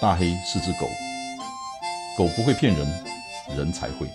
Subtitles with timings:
[0.00, 0.86] 大黑是只狗，
[2.16, 3.04] 狗不会骗人，
[3.56, 4.06] 人才会；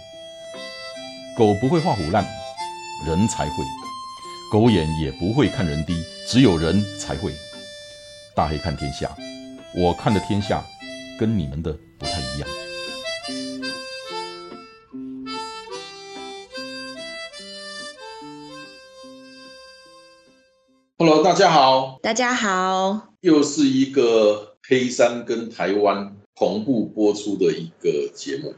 [1.37, 2.25] 狗不会画虎烂，
[3.05, 3.63] 人才会；
[4.51, 7.35] 狗眼也不会看人低，只有人才会。
[8.33, 9.15] 大黑看天下，
[9.75, 10.63] 我看的天下
[11.19, 12.62] 跟你们的不太一样。
[21.23, 24.49] Hello，大家好，大家好，又是一个。
[24.65, 28.53] 黑山跟台湾同步播出的一个节目，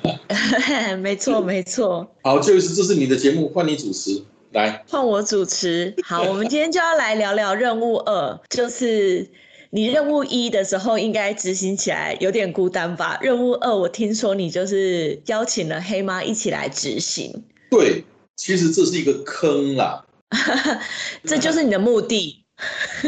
[1.00, 2.06] 没错 没错。
[2.22, 5.94] 好，就是这是你的节目，换你主持，来换我主持。
[6.04, 9.30] 好， 我们今天就要来聊聊任务二，就是
[9.70, 13.18] 你任务一的时候应该执行起来有点孤单吧？
[13.22, 17.44] 任务二，我听说你就是邀请了黑妈一起来执行。
[17.70, 18.04] 对，
[18.36, 20.04] 其实这是一个坑啦，
[21.24, 22.44] 这就是你的目的。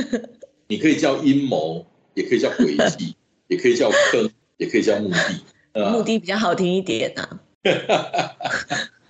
[0.68, 1.86] 你可以叫阴谋。
[2.16, 3.14] 也可以叫诡计，
[3.48, 5.90] 也可以叫坑，也可以叫目的。
[5.92, 7.40] 目的比较好听一点啊。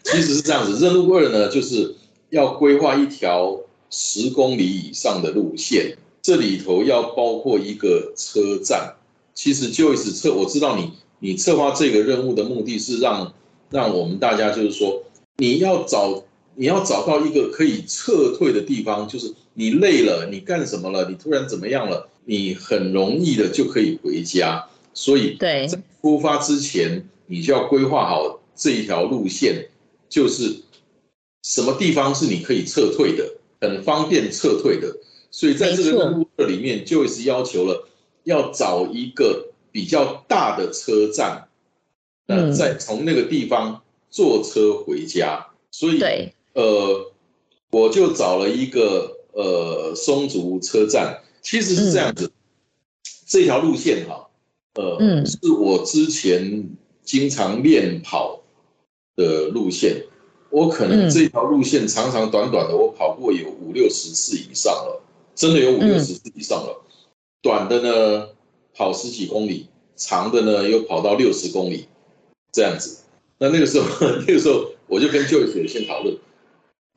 [0.03, 1.95] 其实是这样子，任务二呢，就是
[2.31, 8.97] 要规划一条十公里以上的路线，这里头要包括一个车站。
[9.33, 13.33] 其实就是策，我知道你你策划这个任务的目的是让
[13.71, 15.05] 让我们大家就是说，
[15.37, 16.25] 你要找
[16.57, 22.09] 你要找到一个可以撤退的地方，就是你累了，你干什么了，你突然怎么样了？
[22.25, 25.69] 你很容易的就可以回家，所以在
[26.03, 29.69] 出发之前，你就要规划好这一条路线，
[30.09, 30.57] 就是
[31.43, 34.97] 什么地方是你可以撤退的，很方便撤退的。
[35.31, 37.87] 所以在这个任务里面，就是要求了
[38.25, 41.49] 要找一个比较大的车站，
[42.27, 45.47] 那再从那个地方坐车回家。
[45.71, 47.13] 所以，呃，
[47.71, 51.23] 我就找了一个呃松竹车站。
[51.43, 52.33] 其实是这样子，
[53.25, 54.27] 这条路线哈，
[54.75, 56.69] 呃，是我之前
[57.05, 58.43] 经常练跑
[59.15, 60.03] 的路线。
[60.51, 65.03] 我可能这条路线长长短短的，我跑过有五六十次以上了，
[65.35, 66.83] 真的有五六十次以上了。
[67.43, 68.29] 短的呢，
[68.75, 71.87] 跑十几公里；长的呢，又跑到六十公里
[72.51, 73.05] 这样子。
[73.39, 73.87] 那那个时候，
[74.27, 76.17] 那个时候我就跟旧雪先讨论。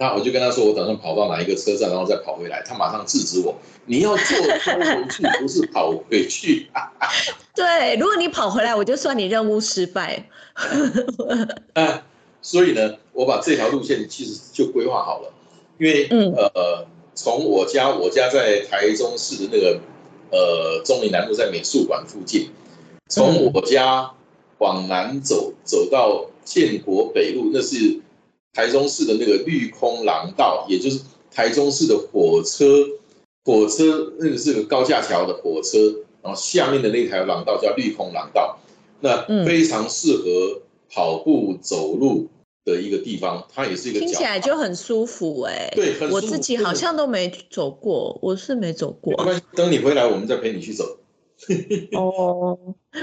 [0.01, 2.63] 那我就跟他说，我打算跑到哪一个车站，然后再跑回来。
[2.65, 3.53] 他马上制止我
[3.85, 6.69] ：“你要坐车回去，不是跑回去。
[7.53, 10.25] ”对，如果你跑回来，我就算你任务失败。
[11.73, 12.01] 啊，
[12.41, 15.33] 所以呢，我把这条路线其实就规划好了，
[15.77, 19.81] 因为呃，从我家，我家在台中市的那个
[20.31, 22.49] 呃中林南路，在美术馆附近，
[23.09, 24.09] 从我家
[24.59, 27.99] 往南走，走到建国北路，那是。
[28.53, 30.99] 台中市的那个绿空廊道，也就是
[31.31, 32.65] 台中市的火车，
[33.45, 35.77] 火车那个是个高架桥的火车，
[36.21, 38.57] 然后下面的那条廊道叫绿空廊道，
[39.01, 42.27] 那非常适合跑步走路
[42.65, 45.71] 的一个地方，它也是一个听起来就很舒服哎。
[45.75, 49.16] 对，很舒服我自己好像都没走过，我是没走过。
[49.17, 50.97] 没关系，等你回来，我们再陪你去走。
[51.95, 52.57] 哦，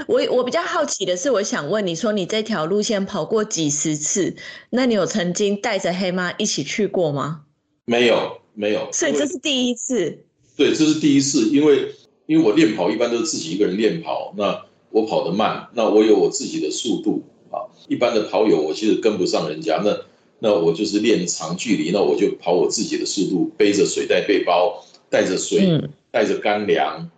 [0.07, 4.35] 我我比较好奇的是，我想问你说，你这条路线跑过几十次，
[4.69, 7.41] 那你有曾经带着黑妈一起去过吗？
[7.85, 8.89] 没有，没有。
[8.91, 10.23] 所以这是第一次。
[10.55, 11.91] 对，这是第一次，因为
[12.27, 17.65] 因为我练跑一般都是自己一个人练跑，那我跑得慢，那我有我自己的速度啊。
[17.87, 19.97] 一般的跑友我其实跟不上人家，那
[20.39, 25.81] 那我就是练长距离，那我就跑我自己的速度，背着水袋背包，带着水，
[26.11, 27.09] 带着干粮。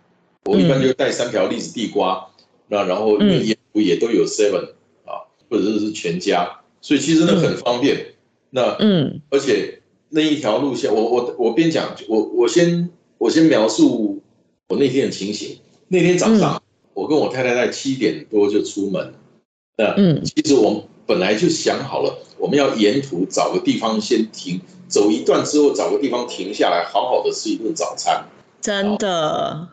[0.44, 2.26] 我一般就带三条栗子地瓜，
[2.68, 4.70] 那然后也也都有 seven
[5.04, 8.14] 啊，或者是全家，所以其实那很方便。
[8.50, 14.20] 那嗯，而且那一条路线，我我我边讲，我我先我先描述
[14.68, 15.58] 我那天的情形。
[15.88, 16.62] 那天早上，
[16.94, 19.14] 我跟我太太在七点多就出门。
[19.76, 28.24] 那嗯，其实我们本来就想好了，我们要沿途找个地方先停，走一段之后找个地方停下来，好好的吃一顿早餐。
[28.60, 29.68] 真的，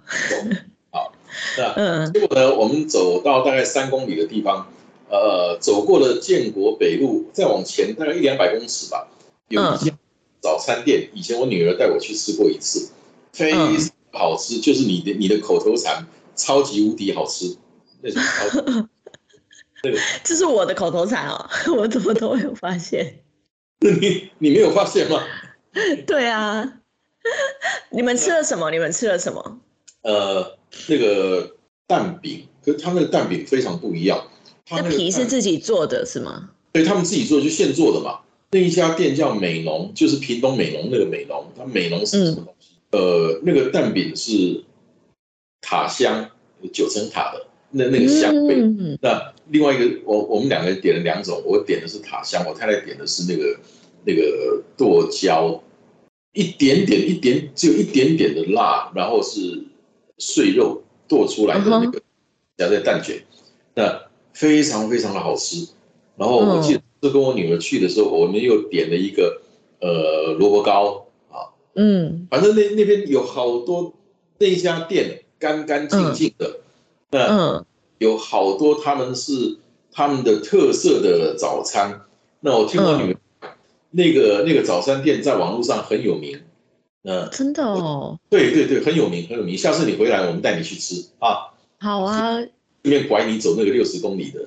[0.92, 1.12] 好，
[1.58, 4.68] 那嗯，结果呢，我们走到大概三公里的地方，
[5.10, 9.08] 呃，走过了建国北路，再往前大概一两百公尺吧，
[9.50, 9.94] 有一家
[10.40, 12.90] 早餐店，以前我女儿带我去吃过一次，
[13.34, 13.76] 非常
[14.14, 17.58] 好吃，就是你的你的口头禅，超级无敌好吃，
[18.02, 18.88] 那种。
[19.84, 19.94] 对，
[20.24, 23.20] 这是我的口头禅哦， 我怎么都没有发现？
[23.80, 25.22] 你你没有发现吗？
[26.08, 26.77] 对啊。
[27.92, 28.70] 你们吃了什么？
[28.72, 29.60] 你们吃了什么？
[30.02, 30.58] 呃，
[30.88, 34.28] 那个蛋饼，可是他那个蛋饼非常不一样。
[34.70, 36.50] 那皮是自己做的是吗？
[36.74, 38.20] 对他们自己做就现做的嘛。
[38.52, 42.70] 那一家店叫美浓，就是屏东美浓那个美浓，它美浓是什么东西？
[42.92, 44.64] 呃，那个蛋饼是
[45.60, 46.30] 塔香
[46.72, 48.56] 九层塔的那那个香味。
[49.02, 53.60] 那另外一个，我我们两个人点了两种，我点的是塔香，我太太点的是那个
[54.06, 55.62] 那个剁椒，
[56.34, 59.64] 一点点一点，只有一点点的辣，然后是
[60.18, 62.00] 碎肉剁出来的那个
[62.58, 63.24] 夹在蛋卷，
[63.76, 64.02] 那
[64.34, 65.68] 非常非常的好吃。
[66.16, 69.42] 然后我记得是跟我女儿去的时候，我们又点了一个
[69.80, 73.94] 呃萝卜糕啊，嗯，反正那那边有好多
[74.40, 76.60] 那家店干干净净的，
[77.12, 77.66] 那
[78.00, 79.58] 有好多他们是
[79.92, 82.02] 他们的特色的早餐。
[82.40, 83.17] 那我听我女儿
[83.92, 86.40] 那个那个早餐店在网络上很有名，
[87.04, 89.58] 嗯，真的哦，对对对，很有名很有名。
[89.58, 91.54] 下次你回来，我们带你去吃啊。
[91.80, 92.52] 好啊，顺
[92.84, 94.46] 便拐你走那个六十公里的。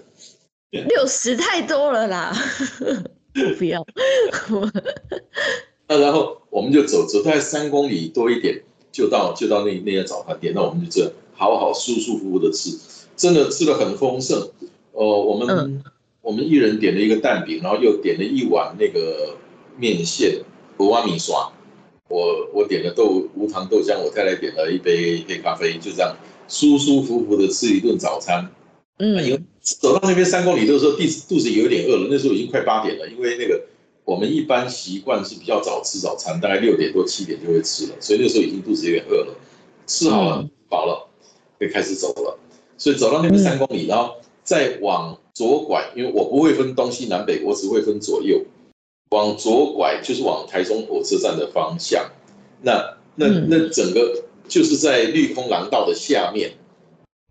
[0.71, 2.33] 六十太多了啦，
[3.59, 3.85] 不要。
[5.89, 10.53] 那然后我们就走走大概三公里多一点，就到就到那那家早餐店。
[10.55, 12.79] 那我们就这好好舒舒服服的吃，
[13.17, 14.49] 真的吃的很丰盛。
[14.93, 15.83] 呃，我们
[16.23, 19.37] 我们一人点了一个蛋饼，然后又点了一碗那个
[19.77, 20.41] 面线，
[20.79, 21.51] 五瓦米刷。
[22.09, 26.17] 我我点了豆无糖豆浆，我太太点了一杯黑咖啡，就这样
[26.49, 28.51] 舒舒服服的吃一顿早餐。
[28.99, 32.09] 嗯，因为走到那边三公里的时候，肚子肚子有点饿了。
[32.11, 33.63] 那时候已经快八点了，因为那个
[34.05, 39.35] 我们一般习惯是比较早吃早餐，大概六点多七点就会吃了，所以那时候已经肚子有点饿了。
[39.87, 41.09] 吃好了，饱了，
[41.59, 42.39] 可以开始走了。
[42.77, 44.17] 所以走到那边三公里，然后
[44.51, 48.45] 再往左拐，因为我不会分东西南北，我只会分左右。
[49.11, 52.11] 往左拐就是往台中火车站的方向。
[52.63, 56.51] 那那那整个就是在绿空廊道的下面。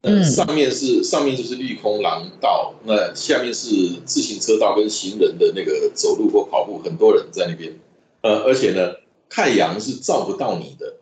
[0.04, 3.68] 嗯，上面是上面就是绿空廊道，那下面是
[4.06, 7.78] 自行车道跟行人的那个走路或跑步，很多人在那边。
[8.22, 8.94] 呃，而且呢，
[9.30, 10.96] 太阳是照不到你的。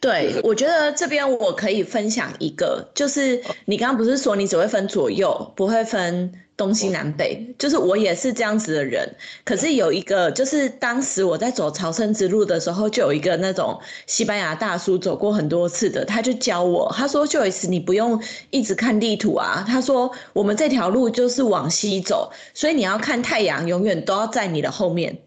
[0.00, 9.08] 对，我觉得这边我可以分享一个，就是你刚刚不是说你只会分左右，不会分东西南北，就是我也是这样子的人。
[9.44, 13.76] 可是有一个，就是当时我在走朝圣之路的时候，就有一个那种
[14.06, 25.18] 西班牙大叔走过很多次的，他就教我，他说：“Joyce，你不用一直看地图啊。”他说：“我们这条路就是往西走，所以你要看太阳，永远都要在你的后面，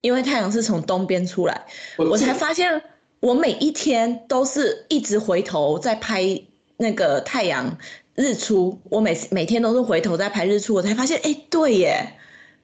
[0.00, 1.64] 因为太阳是从东边出来。”
[1.96, 2.82] 我才发现。
[3.20, 6.42] 我每一天都是一直回头在拍
[6.76, 7.78] 那个太阳
[8.14, 12.18] 日出，我每每天都是回头在拍日出，我才发现，哎，对耶，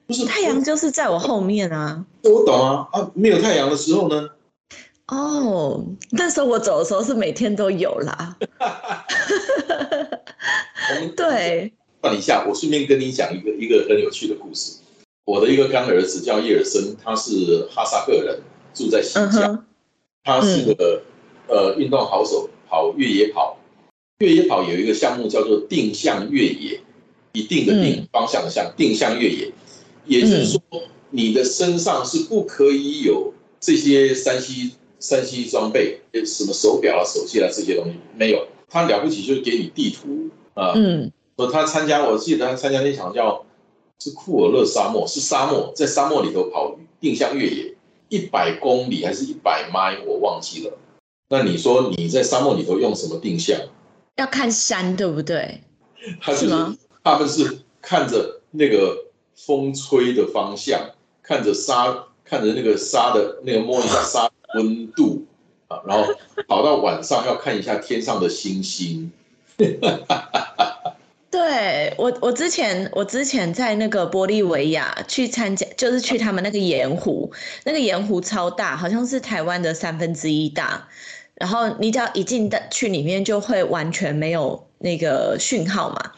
[0.07, 2.05] 不是太阳就是在我后面啊。
[2.23, 4.29] 我懂啊，啊，没有太阳的时候呢？
[5.07, 8.37] 哦，那时候我走的时候是每天都有啦。
[11.17, 11.73] 对。
[12.01, 14.77] 放一下，我顺便跟你讲一个一个很有趣的故事。
[15.25, 18.41] 我的一个干儿子叫叶尔森，他是哈萨克人，
[18.73, 19.65] 住在新疆。
[20.23, 21.03] 他是个
[21.47, 23.57] 呃运动好手，跑越野跑。
[24.19, 26.79] 越野跑有一个项目叫做定向越野，
[27.33, 29.51] 一定的定方向的向，定向越野。
[30.05, 30.61] 也就是说，
[31.09, 38.47] 你的身上是不可以有这些三 C 三 C 装备，什么手表啊、手机啊这些东西没有。
[38.69, 40.73] 他了不起就给你地图啊。
[40.75, 41.11] 嗯。
[41.35, 43.43] 说他参加，我记得他参加那场叫
[43.99, 47.72] 是库尔勒沙漠，是沙漠，在沙漠里头跑定向越野。
[48.09, 50.77] 一百公里还是一百迈，我忘记了。
[51.29, 53.59] 那你说你在沙漠里头用什么定向？
[54.17, 55.61] 要看山，对不对？
[56.21, 56.75] 是吗？
[57.03, 59.05] 他们是看着那个
[59.35, 60.79] 风吹的方向，
[61.21, 65.25] 看着沙，看着那个沙的那个摸一下沙温度
[65.67, 66.13] 啊，然后
[66.47, 69.11] 跑到晚上要看一下天上的星星。
[71.33, 77.31] 对我，我之前我之前在那个玻利维亚去参加，就是去他们那个盐湖，
[77.65, 80.87] 那个盐湖超大，好像是台湾的三分之一大。
[81.33, 86.11] 然后你只要一进的去里面，就会完全没有那个讯号嘛。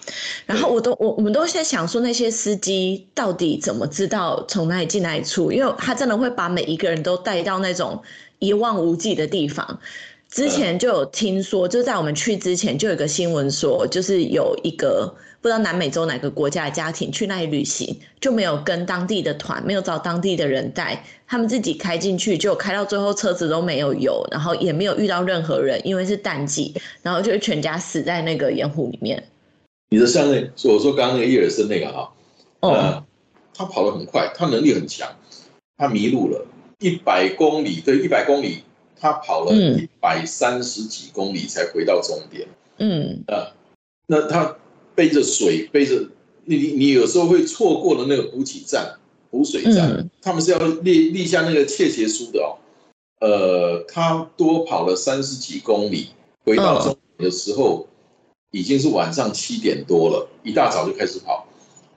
[0.46, 5.50] 然后我都我我们都在想说，那些司机到底怎么知道从哪里进哪里出？
[5.50, 8.04] 因为他真的会把每一个人都带到那种
[8.40, 9.80] 一望无际的地方。
[10.36, 29.24] 之前就有听说，就在我们去之前就有个新闻说，就是有一个不知道南美洲哪个国家的家庭去那里旅行，就没有跟当地的团，没有找当地的人带，他们自己开进去，就开到最后车子都没有油，然后也没有遇到任何人，因为是淡季，然后就全家死在那个盐湖里面。
[29.90, 32.12] 你的像那，我说刚刚那个伊尔森那个哈，
[32.60, 33.04] 哦，
[33.54, 35.08] 他跑得很快，他能力很强，
[35.78, 36.46] 他迷路了，
[36.80, 38.66] 一百公里对一百公里。
[39.00, 42.48] 他跑了一百三十几公里才回到终点。
[42.78, 43.54] 嗯，啊，
[44.08, 44.56] 那他
[44.94, 46.08] 背着水，背着
[46.46, 48.98] 你你有时候会错过了那个补给站、
[49.30, 52.58] 补水站，他们是要立立下那个切结书的哦。
[53.22, 56.10] 呃，他多跑了三十几公里，
[56.44, 57.88] 回到终点的时候
[58.52, 61.48] 已经是晚上七点多了，一大早就开始跑。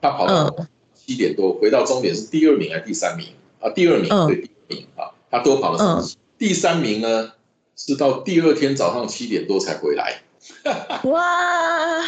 [0.01, 3.27] 他跑到七点多，回到终点是第二名还是第三名
[3.59, 3.69] 啊？
[3.71, 5.11] 第二名对，第二名啊。
[5.29, 7.33] 他多跑了三十几，第三名呢
[7.75, 10.21] 是到第二天早上七点多才回来。
[11.03, 12.01] 哇！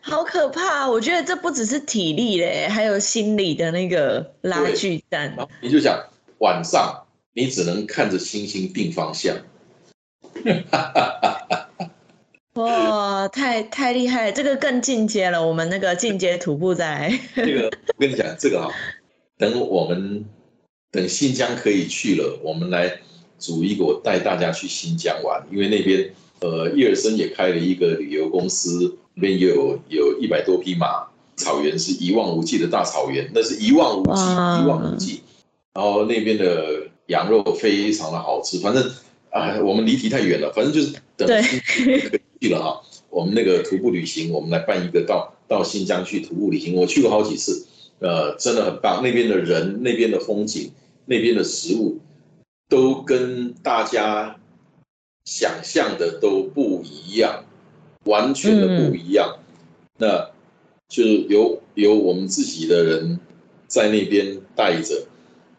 [0.00, 0.88] 好可怕！
[0.88, 5.36] 我觉得这不只是体力嘞，还有心理的那个拉锯战。
[5.60, 6.00] 你就想
[6.38, 9.36] 晚上你只能看着星星定方向。
[12.54, 14.30] 哇，太太厉害！
[14.30, 17.12] 这个更进阶了，我们那个进阶徒步在。
[17.34, 18.72] 这个我跟你讲，这个哈，
[19.36, 20.24] 等我们
[20.92, 23.00] 等新疆可以去了，我们来
[23.38, 28.96] 组一个，我带大家去新疆玩，因为那边呃，叶尔森也开了一个旅游公司。
[29.14, 34.10] 那边有有一百多匹马，草原是一望无际的大草原，那是一望无际，
[34.62, 35.22] 一望无际。
[35.72, 38.58] 然后那边的羊肉非常的好吃。
[38.58, 38.82] 反正
[39.30, 41.26] 啊，我们离题太远了，反正就是等
[42.40, 42.82] 去了哈。
[43.08, 46.74] 我们那个徒步旅行，我们来办一个到到新疆去徒步旅行。
[46.74, 47.66] 我去过好几次，
[48.00, 49.02] 呃，真的很棒。
[49.02, 50.70] 那边的人，那边的风景，
[51.06, 51.98] 那边的食物，
[52.68, 54.36] 都跟大家
[55.24, 57.44] 想象的都不一样。
[58.04, 59.36] 完全的不一样，
[59.98, 60.30] 那
[60.86, 63.18] 就是由由我们自己的人
[63.66, 65.08] 在那边带着，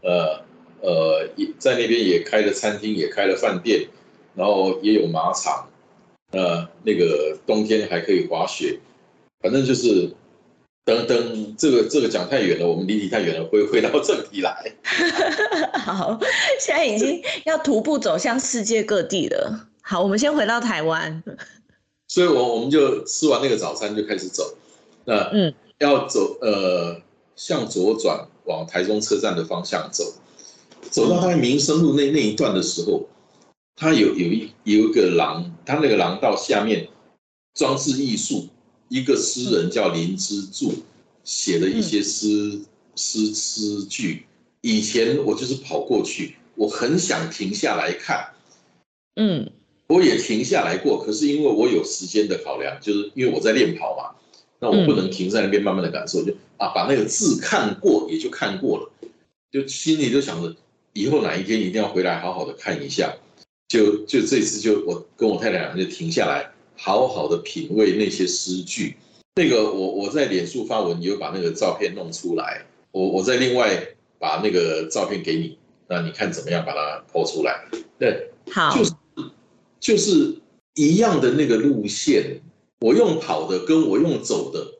[0.02, 0.42] 呃
[0.80, 3.90] 呃，也在那边也开了餐厅，也开了饭店，
[4.34, 5.68] 然后也有马场，
[6.32, 8.80] 呃，那个冬天还可以滑雪，
[9.42, 10.10] 反正就是
[10.88, 14.72] 等等，这个这个讲太远了，我们离题太远了，回回到正题来。
[15.84, 16.18] 好，
[16.62, 19.68] 现在已经要徒步走向世界各地了。
[19.82, 21.22] 好，我们先回到台湾。
[22.08, 24.56] 所以，我我们就吃完那个早餐就开始走，
[25.04, 26.96] 那嗯，要走呃，
[27.36, 30.06] 向左转往台中车站的方向走，
[30.90, 33.10] 走到大概民生路那那一段的时候，
[33.76, 36.88] 他有有一有一个廊，他那个廊道下面
[37.54, 38.48] 装置艺术，
[38.90, 40.74] 一个诗人叫林之助
[41.24, 42.60] 写的一些诗
[42.96, 44.26] 诗诗句，
[44.62, 48.34] 以前我就是跑过去，我很想停下来看，
[49.16, 49.50] 嗯。
[49.90, 54.20] 我也停下来过，可是因为我有时间的考量，就是因为我在练跑嘛，
[54.60, 58.92] 那我不能停在那边慢慢的感受，就啊把那个字看过也就看过了，
[59.50, 60.54] 就心里就想着
[60.92, 63.16] 以后哪一天一定要回来好好的看一下，
[63.70, 68.96] 就就这次就我跟我太太两个人就停下来，好好的品味那些诗句。
[69.36, 73.86] 那个我我在脸书发文，你又把那个照片弄出来，我我再另外
[74.18, 75.58] 把那个照片给你，
[75.90, 77.66] 那你看怎么样把它抛出来？
[78.00, 78.92] 对，好，就是。
[79.80, 80.36] 就是
[80.74, 82.42] 一样的那个路线，
[82.82, 84.80] 我用跑的跟我用走的，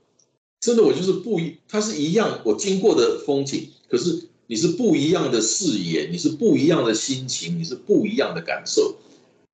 [0.60, 8.96] 真的我就是不一，它是一样，我经过的风景，可是你是不一样的视野，你是不一样的心情，你是不一样的感受。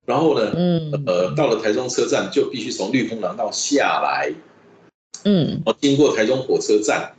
[0.05, 4.33] 然后呢，嗯，呃，到了台中车站就必须从绿空廊道下来，
[5.23, 7.13] 嗯，然后经过台中火车站，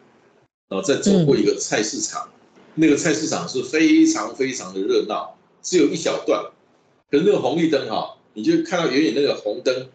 [0.69, 2.29] 然后再走过一个菜市场，
[2.75, 6.45] 那个菜市场是非常非常的热闹，只有一小段。
[7.11, 9.89] 可是那个红绿灯哈，你就看到远远那个红灯，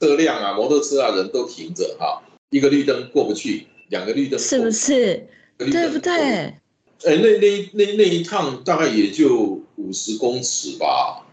[0.00, 5.26] 车辆啊、摩托车啊，人都停着哈，一个绿灯过不去，两个绿灯是不是？
[5.58, 6.12] 对不对？
[6.12, 11.25] 哎，那那那那一趟大概也就五十公尺吧，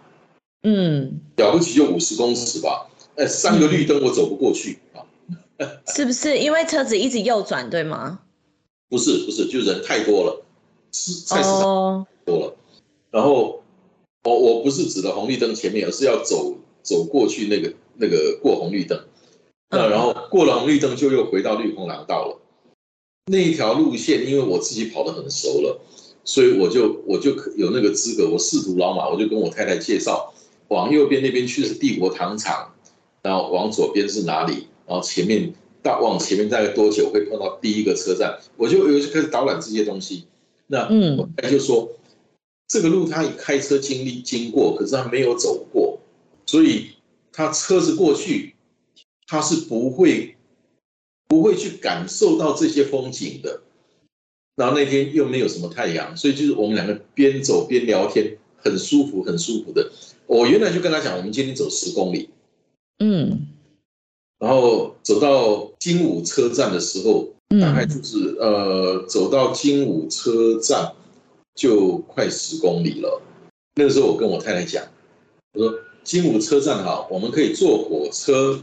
[0.63, 5.05] 嗯，了不起就五十公尺吧，哎，三个绿灯我走不过去啊，
[5.93, 6.38] 是不是？
[6.38, 8.20] 因为车子一直右转，对吗？
[8.89, 10.46] 不是不是，就人太多了，
[10.91, 12.55] 是菜市场多了，
[13.12, 13.60] 然后。
[14.25, 18.98] 我我不是指的红绿灯前面，而是要走走过去那个那个过红绿灯，
[19.70, 22.39] 那然后过了红绿灯就又回到绿空廊道了。
[23.25, 25.77] 那一条路线，因为我自己跑得很熟了，
[26.24, 30.34] 所以我就我就有那个资格，我仕途老马，我就跟我太太介绍，
[30.67, 32.74] 往右边那边去是帝国糖厂，
[33.22, 40.25] 然后往左边是哪里，然后前面到往前面大概多久会碰到第一个车站，我就我就开始导览这些东西。
[40.67, 41.89] 那我太太就说。
[42.65, 46.00] 这个路他以开车经历经过，可是他没有走过，
[46.48, 46.88] 所以
[47.32, 48.55] 他车子过去，
[49.27, 50.36] 他是不会
[51.27, 53.62] 不会去感受到这些风景的。
[54.55, 59.91] 然后那天又没有什么太阳，所以就是我们两个边走边聊天，很舒服，很舒服的。
[60.33, 62.29] 我原来就跟他讲，我们今天走十公里，
[62.99, 63.47] 嗯，
[64.39, 67.29] 然后走到金武车站的时候，
[67.61, 70.93] 大概就是呃，走到金武车站。
[71.55, 73.21] 就快十公里了。
[73.75, 74.83] 那个时候，我跟我太太讲，
[75.53, 75.71] 我说
[76.03, 78.59] ：“金武车站哈，我们可以坐火车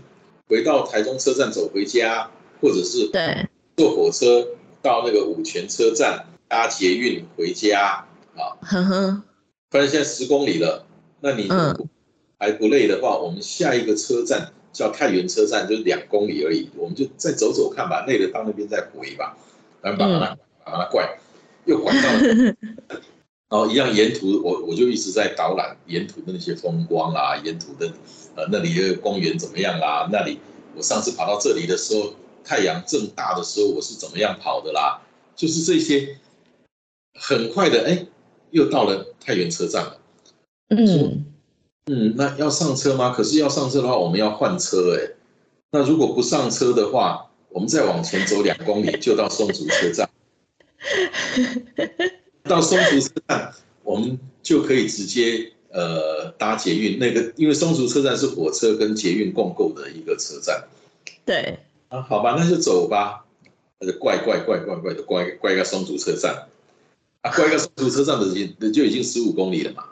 [0.49, 2.29] 回到台中车站走回家，
[2.61, 3.47] 或者是对。
[3.77, 4.45] 坐火车
[4.83, 9.23] 到那个五泉车站搭捷运回家啊，呵呵，
[9.71, 10.85] 反正现在十公里了，
[11.21, 11.89] 那你嗯。
[12.43, 19.37] 还不累的话，我们下一个车站叫太原车站，就是两公里而已，我们就再走走看吧，累了到那边再回吧，
[19.83, 21.19] 然后把它把它拐，
[21.67, 22.57] 又拐到了，
[23.51, 27.93] 然后一样沿途我我就一直在导览沿途的那些风光啊，沿途的
[28.37, 30.39] 呃那里的公园怎么样啦，那里
[30.75, 35.03] 我上次跑到这里的时候，太阳正大的时候我是怎么样跑的啦，
[35.37, 36.17] 就是这些，
[37.21, 38.07] 很快的哎，
[38.51, 40.00] 又到了太原车站了。
[40.71, 41.25] 嗯
[41.87, 43.13] 嗯，那要上车吗？
[43.17, 45.11] 可是要上车的话，我们要换车哎。
[45.73, 50.09] 那如果不上车的话，我们再往前走两公里就到松竹车站。
[52.45, 56.99] 到松竹车站，我们就可以直接呃搭捷运。
[56.99, 60.65] 那个因为松竹车站是火车跟捷运共构的一个车站
[61.25, 61.59] 对，
[61.89, 63.25] 啊，好吧，那就走吧。
[63.81, 66.47] 那就怪怪怪怪怪的怪怪个松竹车站
[67.23, 69.85] 啊，怪个松竹车站的已经就已经十五公里了嘛。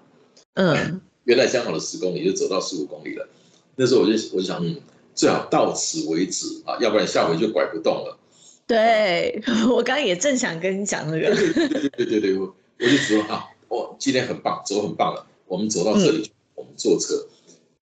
[0.54, 3.28] 嗯 原来讲好了十公里，就走到十五公里了。
[3.76, 4.76] 那时候我就我就想，嗯，
[5.14, 8.18] 最好到此为止啊，要不然下回就拐不动了。
[8.66, 9.40] 对，
[9.70, 17.26] 我刚刚也正想跟你讲那个，对对对对对对，我我就说啊，哦，今天很棒，走很棒了，我们走到这里，我们坐车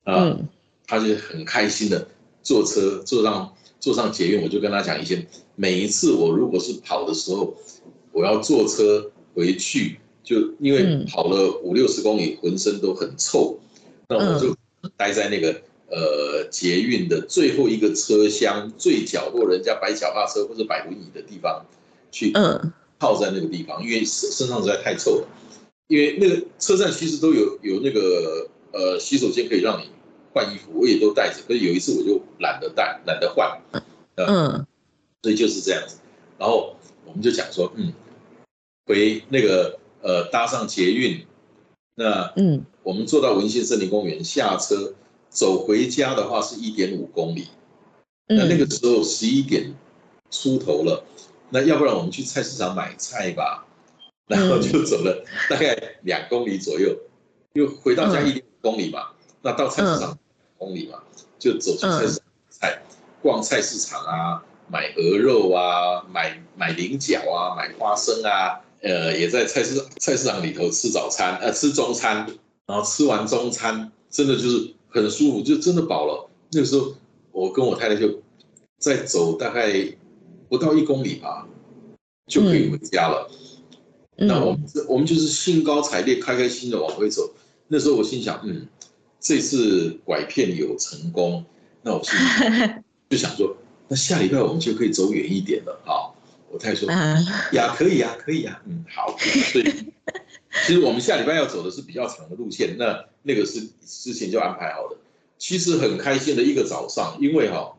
[0.04, 0.48] 啊，嗯
[0.88, 2.06] 他就很开心的
[2.42, 7.56] 坐车坐上坐上捷运，我就跟他讲，一些每一次我如果是跑的时候，
[8.12, 13.58] 我要坐车回去，就因为嗯跑了五六十公里，浑身都很臭，
[14.08, 14.54] 那我就
[14.96, 21.64] 待在那个呃捷运的最后一个车厢最角落，人家摆脚踏车或者摆轮椅的地方
[22.10, 25.28] 去嗯泡在那个地方，因为身身上实在太臭了。
[25.86, 29.88] 因为那个车站其实都有有那个呃洗手间可以让你
[30.32, 31.40] 换衣服，我也都带着。
[31.46, 33.56] 可是有一次我就懒得带，懒得换，
[34.16, 34.66] 嗯
[35.22, 35.98] 所以就是这样子。
[36.38, 37.92] 然后我们就讲说，嗯，
[38.86, 41.26] 回那个呃搭上捷运，
[41.96, 42.64] 那嗯。
[42.84, 44.94] 我们坐到文心森林公园下车，
[45.28, 47.48] 走回家的话是一点五公里。
[48.28, 49.74] 那那嗯个时候十一点
[50.30, 51.02] 出头了，
[51.50, 53.66] 那要不然我们去菜市场买菜吧，
[54.28, 56.96] 然后就走了大概两公里左右，
[57.54, 58.28] 又回到家嗯。
[58.28, 59.08] 一点五公里嘛，
[59.42, 60.18] 那到菜市场两
[60.56, 61.02] 公里嘛，
[61.40, 62.82] 就走去菜市场买菜，
[63.20, 72.24] 逛菜市场啊，买鹅肉啊，买买菱角啊，买花生啊，呃，也在菜市菜市场里头吃早餐，呃，吃中餐，
[72.66, 76.30] 然后吃完中餐，真的就是很舒服，就真的饱了。
[76.52, 76.94] 那个时候，
[77.32, 78.22] 我跟我太太就
[78.78, 79.74] 再走大概
[80.48, 81.48] 不到一公里吧，
[82.28, 83.28] 就可以回家了。
[84.18, 87.34] 那我嗯们我们就是兴高采烈、开开心心的往回走。
[87.66, 88.68] 那时候我心想，嗯，
[89.18, 91.44] 这次拐骗有成功，
[91.82, 92.72] 那我心里
[93.10, 93.56] 就想说，
[93.88, 96.14] 那下礼拜我们就可以走远一点了啊。
[96.50, 97.18] 我太太说，啊
[97.52, 99.16] 呀，可以呀，可以呀，嗯，好。
[99.18, 99.64] 所以
[100.66, 104.96] 其实我们下礼拜要走的是比较长的路线，那那个是之前就安排好的。
[105.38, 107.76] 其实很开心的一个早上，因为哈、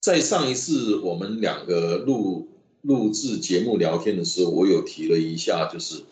[0.00, 2.48] 在上一次我们两个录
[2.80, 6.02] 录制节目聊天的时候，我有提了一下，就是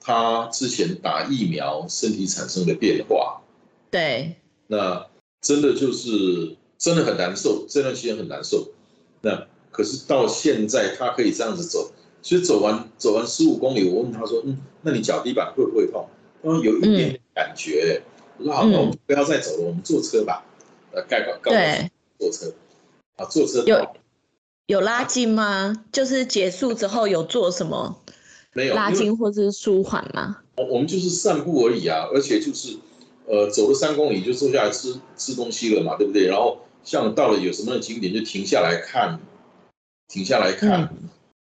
[0.00, 3.42] 他之前打疫苗身体产生的变化，
[3.90, 4.36] 对，
[4.68, 5.06] 那
[5.42, 8.72] 真的就是真的很难受，这段期间很难受。
[9.20, 16.08] 那可是到现在他可以这样子走，其实走完走完十五公里，我问他说，嗯，那你脚底板会不会痛？
[16.42, 18.02] 他说有一点点感觉。
[18.38, 20.44] 我说好，那我们不要再走了，我们坐车吧。
[20.92, 22.52] 呃，盖广告对，坐车
[23.16, 23.86] 啊，坐车有
[24.66, 25.84] 有拉筋吗？
[25.92, 28.02] 就是结束之后有做什么
[28.54, 28.74] 没有？
[28.74, 30.38] 拉筋或是舒缓吗？
[30.56, 32.76] 我我们就是散步而已啊，而且就是
[33.26, 36.26] 呃走了三公里就坐下来吃吃东西了嘛，对不对？
[36.26, 39.20] 然后像到了有什么景点就停下来看，
[40.10, 40.92] 停下来看，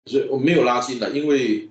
[0.05, 1.69] 所以我没有拉筋了，因为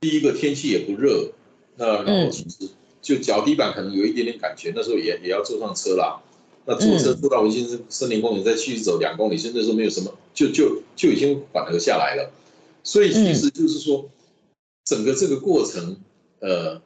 [0.00, 1.30] 第一个天气也不热，
[1.76, 2.68] 那然后其实
[3.00, 6.20] 就脚底板可能有一点点感觉，那时候也也要坐上车啦。
[6.64, 12.30] 那坐车坐到文心森森林公园，再继续走两公里，现在那时候没有什么，就就就已经缓和下来了。
[12.82, 14.08] 所以其实就是说，
[14.84, 15.96] 整个这个过程，
[16.40, 16.80] 呃，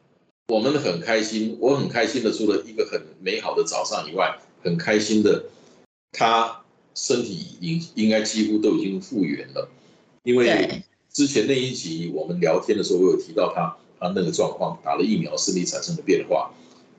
[0.49, 5.45] 我们很开心，我很开心的，除了一个很美好的早上以外，很开心的，
[6.13, 6.63] 他
[6.97, 9.69] 身体应应该几乎都已经复原了，
[10.23, 10.83] 因为，
[11.13, 16.51] 之前那一集我们聊天的时候，我有提到他他那个状况，打了疫苗身体产生的变化，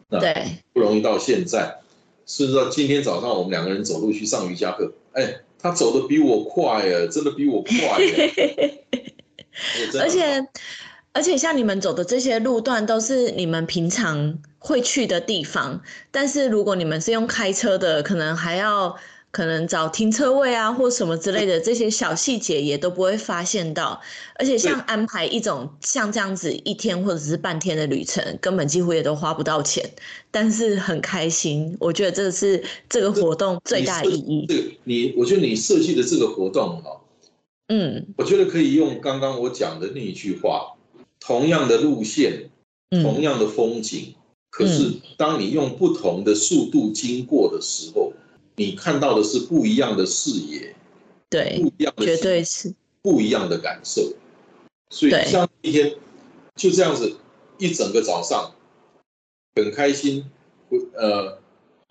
[0.10, 1.80] 那对，不容易到现在，
[2.28, 7.74] 甚至到今天早上我们两个人走路去上瑜伽课，哎，他走的比我快哎，真的比我快，
[8.08, 10.48] 哎而且
[11.12, 15.82] 而且像你们走的这些路段都是你们平常会去的地方，
[16.12, 18.96] 但是如果你们是用开车的，可能还要
[19.38, 24.02] 可能找停车位啊或什么之类的这些小细节也都不会发现到，
[24.34, 29.88] 而且像安排一种像这样子一天或者是半天的旅程，根本几乎也都花不到钱，
[30.32, 31.78] 但是很开心。
[31.80, 34.48] 我觉得这是这个活动最大的意义。
[34.50, 37.00] 这个你，我觉得你设计的这个活动哈，
[37.68, 40.74] 嗯，我觉得可以用刚刚我讲的那一句话：
[41.20, 42.50] 同样的路线，
[42.90, 44.16] 同样的风景，
[44.50, 48.14] 可是当你用不同的速度经过的时候。
[48.58, 50.76] 你看到的是不一样的视野，
[51.30, 54.12] 对，不一样的，绝对是不一样的感受。
[54.90, 55.94] 所以像一天
[56.56, 57.18] 就这样子，
[57.60, 58.56] 一整个早上
[59.56, 60.26] 很开心，
[60.70, 61.38] 回呃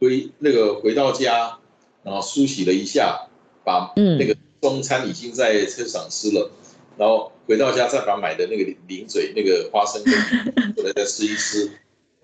[0.01, 1.57] 回那个回到家，
[2.03, 3.29] 然后梳洗了一下，
[3.65, 6.51] 把那个中餐已经在车上吃了，
[6.99, 10.03] 然后回到家再把买的那个零嘴那个花生
[10.77, 11.71] 回来再吃一吃，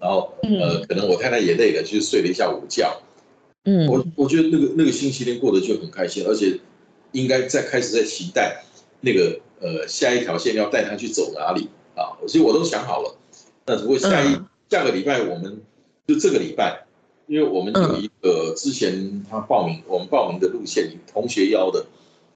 [0.01, 3.01] 然后呃可能我太太也累了，就睡了一下午觉。
[3.64, 6.59] 嗯，我我觉得那个那个星期天过得就很开心，而且
[7.12, 8.64] 应该在开始在期待
[9.01, 13.16] 那个呃下一条线要带他去走哪里啊，所以我都想好了。
[13.66, 14.37] 那如果下一
[14.68, 15.61] 下个礼拜我们
[16.09, 16.85] 就这个礼拜，
[17.29, 21.87] 因为我们有一个之前他报名我们报名的路线，同学邀的，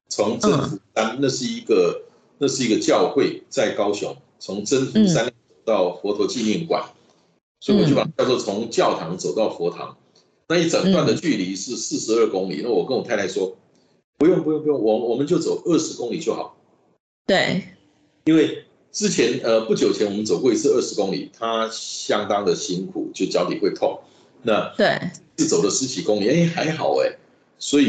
[0.08, 2.02] 从真福山那是一个
[2.38, 5.32] 那是一个教会，在高雄，从真福山
[5.64, 6.84] 到佛陀纪念馆，
[7.58, 9.96] 所以我就把叫做从教堂走到佛堂。
[10.48, 13.56] 那一整段的距离是四十二公里，那我跟我太太说，
[14.16, 16.56] 不用不用不用，我我们就走二十公里就好。
[17.26, 17.64] 对，
[18.24, 23.98] 因为之前呃不久前我们走过一次二十公里，它相当的辛苦，就脚底会痛。
[24.42, 24.98] 那对，
[25.38, 27.16] 是走了十几公里，哎还好哎，
[27.58, 27.88] 所以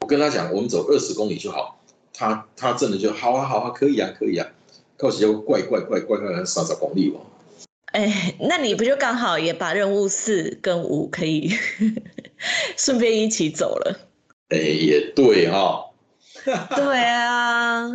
[0.00, 1.80] 我跟他讲，我们走二十公里就好。
[2.12, 4.48] 他他真的就好啊好啊可以啊可以啊，
[4.96, 7.20] 靠起要怪怪怪怪怪三十公里哦。
[7.96, 11.50] 哎，那你不就刚好也把任务四跟五可以
[12.76, 13.98] 顺便一起走了？
[14.50, 15.82] 哎，也对哈。
[16.76, 17.88] 对啊，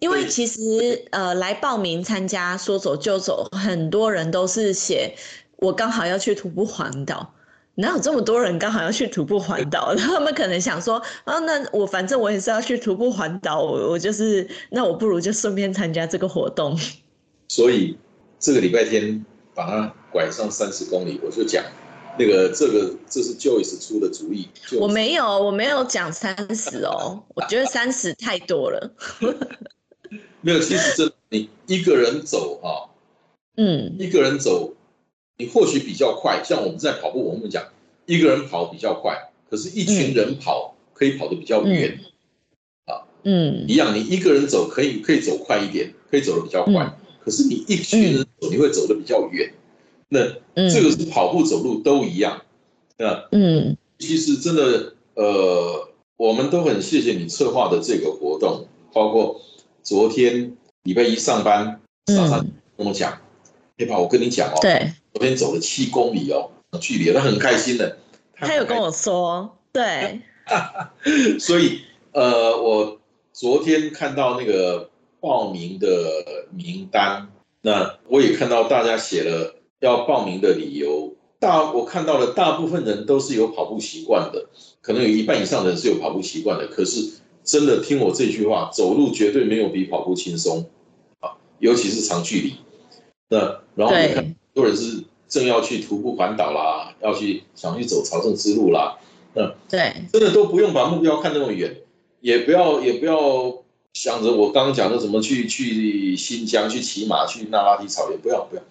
[0.00, 0.60] 因为其实
[1.12, 5.14] 呃，来报名参加说走就走，很多人都是写
[5.58, 7.32] 我刚好要去徒步环岛，
[7.76, 9.94] 哪有这么多人刚好要去徒步环岛？
[9.96, 16.76] 他们可能想说啊，那我反正我也是要去徒步环岛，我我就是那我不如就顺便参加这个活动。
[17.46, 17.96] 所以
[18.40, 19.24] 这个礼拜天。
[19.56, 21.64] 把它拐上三十公里，我就讲，
[22.18, 24.46] 那个这个这是 Joyce 出的主意。
[24.78, 28.92] 我没有，我没有讲三十哦， 我觉得三十太多了。
[30.42, 32.90] 没有，其实这你一个人走哈，
[33.56, 34.74] 嗯，一个人走，
[35.38, 36.42] 你或许比较快。
[36.44, 37.64] 像我们在跑步，我们讲
[38.04, 41.98] 一个人跑比较快，可是一群人跑可以跑得比较远，
[42.84, 46.94] 啊，嗯，一样，你一个人走可以可以走快一点，可以走得比较快。
[47.26, 49.52] 可是你一群人走，你会走得比较远。
[50.08, 50.20] 那
[50.70, 52.40] 这个是跑步、走路都一样。
[52.96, 59.40] 那嗯，其实真的，呃，我们都很谢谢你策划的这个活动，包括
[59.82, 62.38] 昨天礼拜一上班，莎莎
[62.76, 63.20] 跟我讲，
[63.76, 66.48] 黑宝，我跟你讲哦，对，昨天走了七公里哦，
[66.80, 67.98] 距离，他很开心的。
[68.34, 70.20] 他有跟我说，对。
[71.40, 71.80] 所以，
[72.12, 73.00] 呃，我
[73.32, 74.88] 昨天看到那个。
[75.20, 75.88] 报名的
[76.50, 77.28] 名单，
[77.62, 81.14] 那我也看到大家写了要报名的理由。
[81.38, 84.46] 大我看到了，大部分人都是有跑步习惯的，
[84.80, 86.66] 可能有一半以上的人是有跑步习惯的。
[86.68, 87.12] 可是
[87.44, 90.64] 真的听我这句话，走路绝对没有比跑步轻松
[91.20, 92.54] 啊，尤其是长距离。
[93.28, 98.96] 那然后你看，很多人是正要去徒步环岛啦，要去想去走朝圣之路啦。
[99.34, 101.76] 那对，真的都不用把目标看那么远，
[102.20, 103.65] 也不要也不要。
[103.96, 108.62] 想着我刚刚讲的怎么去去新疆去骑马去那拉提草原，不要不要，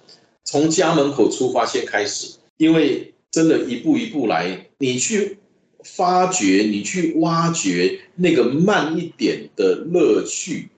[0.44, 5.40] 从家门口出发先开始，因为真的一步一步来，你去
[5.84, 10.70] 发掘，你去挖掘那个慢一点的乐趣，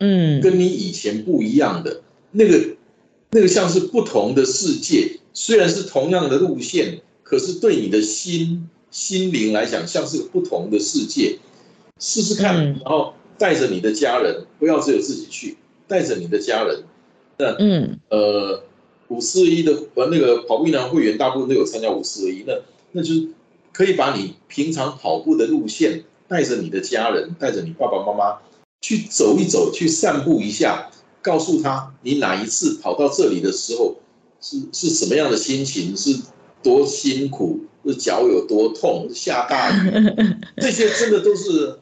[0.00, 2.60] 嗯，跟你以前不一样的那个
[3.30, 11.38] 那个像是不同的世界，虽然是同样的路线，可是对你的心心灵来讲像是不同的世界，
[12.00, 13.14] 试试看，然后。
[13.38, 16.82] 带着你的家人，不要只有自己去，带着你的家人。
[17.38, 18.64] 那嗯呃，
[19.06, 22.54] 五四一的呃那个跑步一男会员大部分都有参加五四一，那
[22.90, 23.28] 那就是
[23.72, 28.38] 可以把你平常跑步的路线，带着你的家人，带着你爸爸妈妈
[28.80, 30.90] 去走一走，去散步一下，
[31.22, 33.96] 告诉他你哪一次跑到这里的时候
[34.40, 36.20] 是是什么样的心情，是
[36.60, 39.92] 多辛苦，是脚有多痛，下大雨，
[40.58, 41.78] 这些真的都是。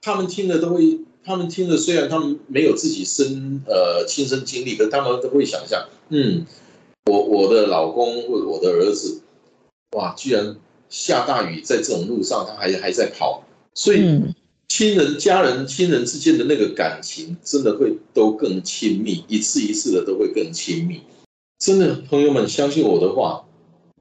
[0.00, 6.46] 他们听了都会，他们听了虽然他们没有自己身呃亲身经历，可他们都会想象，嗯，
[7.06, 9.20] 我我的老公或者我的儿子，
[9.96, 10.56] 哇，居然
[10.88, 14.22] 下大雨，在这种路上他还还在跑，所以
[14.68, 21.02] 亲人、家人、亲人之间的那个感情真的会都更亲密，一次一次的都会更亲密。
[21.58, 23.44] 真的，朋友们相信我的话，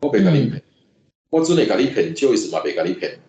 [0.01, 0.63] 我别跟你骗，
[1.29, 3.19] 我真的跟你骗，就为什么别跟你骗？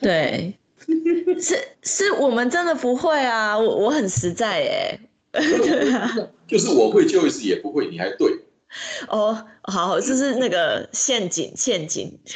[0.00, 0.54] 对，
[1.40, 4.98] 是是我们真的不会啊，我我很实在哎。
[5.32, 6.10] 对啊，
[6.48, 8.32] 就是我会就一次也不会，你还对。
[9.08, 12.18] 哦，好，就是那个陷阱，陷阱。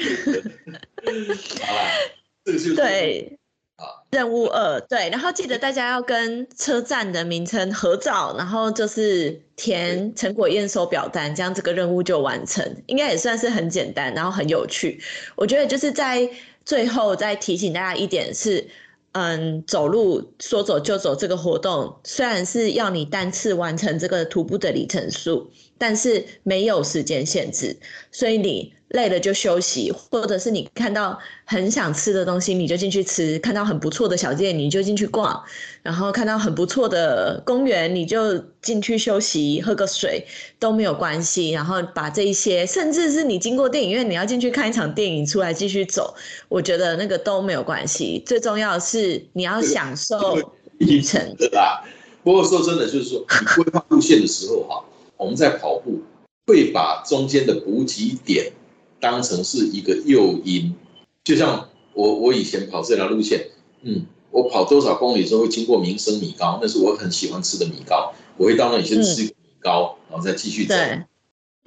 [1.60, 1.74] 好
[2.44, 3.38] 这个就是对。
[4.10, 15.00] 任务二，对，然后记得大家要跟车站的名称合照，然后就是填成果验收表单，这样这个任务就完成，应该也算是很简单，然后很有趣。
[15.34, 16.28] 我觉得就是在
[16.64, 18.68] 最后再提醒大家一点是。
[19.16, 27.76] 嗯，走路说走就走这个活动，虽然是要你单次完成这个徒步的里程数，但是没有时间限制，
[28.10, 28.72] 所以你。
[28.90, 35.42] 累了就休息，或者是你看到很想吃的东西，你就进去吃；看到很不错的小店，你就进去逛；
[35.82, 40.24] 然后看到很不错的公园，你就进去休息，喝个水
[40.60, 41.50] 都没有关系。
[41.50, 46.14] 然后把这一些，甚至是你经过电影院，你要进去看一场电影，出来继续走，
[46.48, 48.22] 我觉得那个都没有关系。
[48.24, 50.38] 最重要的是你要享受
[50.78, 51.84] 旅程，对吧？
[52.22, 54.84] 不过说真的，就是说你规划路线的时候哈，
[55.24, 56.02] 我们在跑步
[56.46, 58.52] 会把中间的补给点。
[59.00, 60.72] 当成是一个诱因，
[61.24, 63.48] 就像我我以前跑这条路线，
[63.82, 70.74] 嗯，我跑多少公里之后会经过民生米糕，那是我很喜欢吃的米糕，我会到那里先吃米糕，然后再继续走。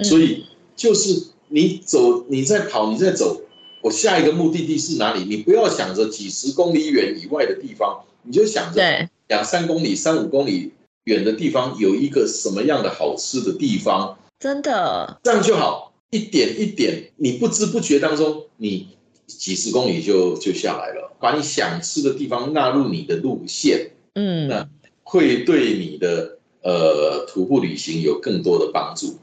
[0.03, 3.39] 所以就是你走，你在跑，你在走，
[3.83, 5.23] 我下一个目的地是哪里？
[5.25, 8.81] 你不要想着几十公里远以外的地方，你就想着
[9.27, 10.71] 两三公里、三五公里
[11.07, 15.93] 远的地方有一个什么样的好吃的地方，真的这样就好。
[16.09, 18.87] 一点一点，你不知不觉当中，你
[19.25, 21.15] 几十公里就就下来了。
[21.19, 24.67] 把你想吃的地方纳入你的路线，嗯，那
[25.03, 29.17] 会对你的呃徒步旅行有更多的帮助。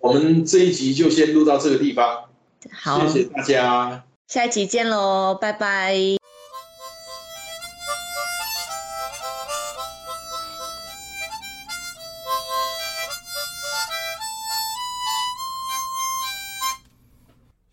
[0.00, 2.24] 我们这一集就先录到这个地方，
[2.70, 6.17] 好，谢谢大家，下一集见喽，拜拜。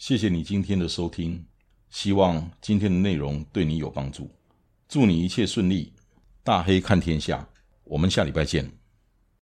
[0.08, 1.44] 谢谢你今天的收听，
[1.90, 4.30] 希望今天的内容对你有帮助。
[4.88, 5.92] 祝你一切顺利，
[6.44, 7.50] 大黑看天下，
[7.86, 8.72] 我们下礼拜见。